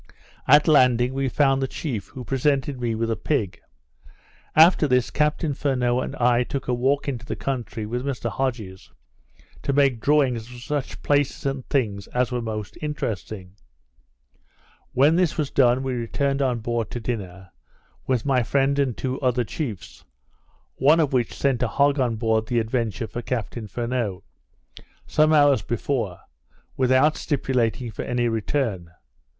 [0.47, 3.61] At landing, we found the chief, who presented me with a pig.
[4.55, 8.91] After this, Captain Furneaux and I took a walk into the country, with Mr Hodges,
[9.61, 13.53] to make drawings of such places and things as were most interesting.
[14.91, 17.51] When this was done, we returned on board to dinner,
[18.07, 20.03] with my friend and two other chiefs;
[20.77, 24.23] one of which sent a hog on board the Adventure for Captain Furneaux,
[25.05, 26.21] some hours before,
[26.75, 28.89] without stipulating for any return.